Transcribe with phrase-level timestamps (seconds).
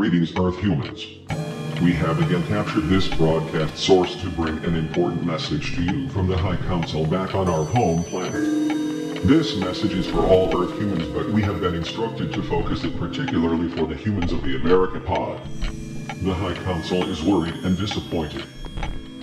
[0.00, 1.06] Greetings, Earth humans.
[1.82, 6.26] We have again captured this broadcast source to bring an important message to you from
[6.26, 8.42] the High Council back on our home planet.
[9.26, 12.98] This message is for all Earth humans, but we have been instructed to focus it
[12.98, 15.38] particularly for the humans of the America Pod.
[16.22, 18.46] The High Council is worried and disappointed.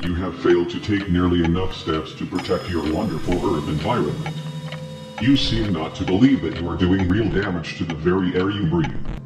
[0.03, 4.37] You have failed to take nearly enough steps to protect your wonderful Earth environment.
[5.21, 8.51] You seem not to believe that you are doing real damage to the very air
[8.51, 9.16] you breathe.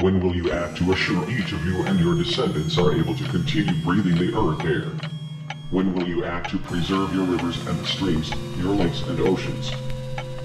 [0.00, 3.24] When will you act to assure each of you and your descendants are able to
[3.32, 4.92] continue breathing the earth air?
[5.72, 9.70] When will you act to preserve your rivers and streams, your lakes and oceans?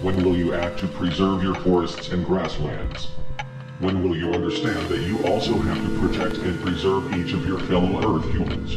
[0.02, 3.10] When will you act to preserve your forests and grasslands?
[3.78, 7.60] When will you understand that you also have to protect and preserve each of your
[7.60, 8.76] fellow Earth humans?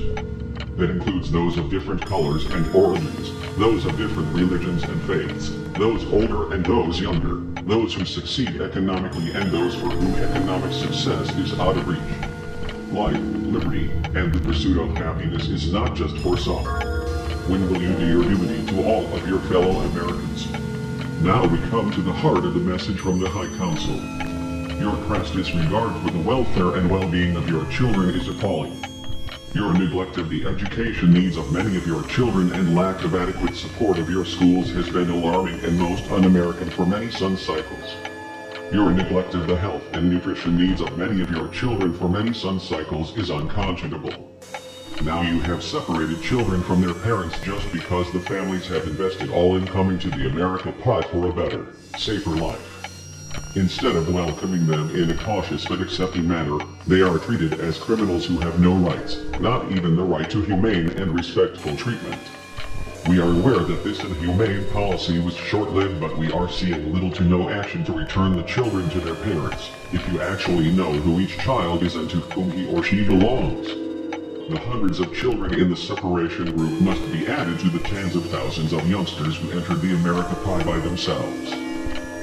[0.76, 6.04] That includes those of different colors and origins, those of different religions and faiths, those
[6.12, 11.58] older and those younger, those who succeed economically and those for whom economic success is
[11.58, 12.92] out of reach.
[12.92, 16.64] Life, liberty, and the pursuit of happiness is not just for some.
[17.48, 20.50] When will you do your duty to all of your fellow Americans?
[21.22, 23.96] Now we come to the heart of the message from the High Council.
[24.78, 28.85] Your crass disregard for the welfare and well-being of your children is appalling.
[29.56, 33.56] Your neglect of the education needs of many of your children and lack of adequate
[33.56, 37.96] support of your schools has been alarming and most un-American for many sun cycles.
[38.70, 42.34] Your neglect of the health and nutrition needs of many of your children for many
[42.34, 44.38] sun cycles is unconscionable.
[45.02, 49.56] Now you have separated children from their parents just because the families have invested all
[49.56, 52.75] in coming to the America Pod for a better, safer life.
[53.56, 58.26] Instead of welcoming them in a cautious but accepting manner, they are treated as criminals
[58.26, 62.20] who have no rights, not even the right to humane and respectful treatment.
[63.08, 67.24] We are aware that this inhumane policy was short-lived but we are seeing little to
[67.24, 71.38] no action to return the children to their parents, if you actually know who each
[71.38, 73.68] child is and to whom he or she belongs.
[74.50, 78.26] The hundreds of children in the separation group must be added to the tens of
[78.26, 81.65] thousands of youngsters who entered the America Pod by themselves.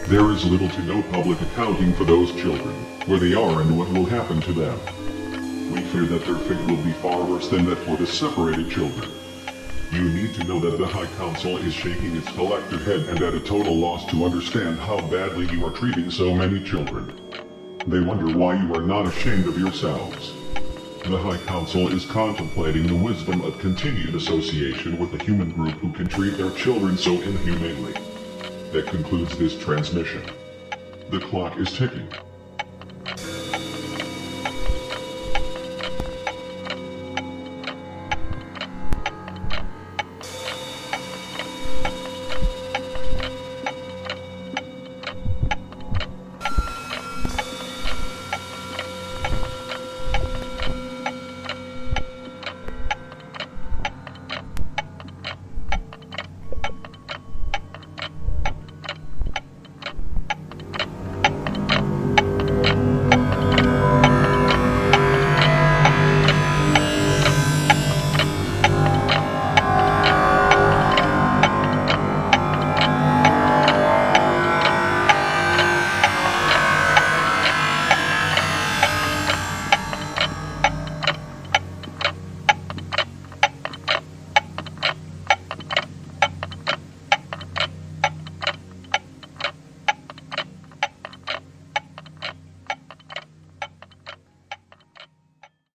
[0.08, 2.76] There is little to no public accounting for those children,
[3.08, 4.78] where they are and what will happen to them.
[5.74, 9.10] We fear that their fate will be far worse than that for the separated children.
[9.94, 13.34] You need to know that the High Council is shaking its collective head and at
[13.34, 17.08] a total loss to understand how badly you are treating so many children.
[17.88, 20.34] They wonder why you are not ashamed of yourselves.
[21.06, 25.94] The High Council is contemplating the wisdom of continued association with a human group who
[25.94, 27.96] can treat their children so inhumanely
[28.74, 30.24] that concludes this transmission.
[31.12, 32.08] The clock is ticking.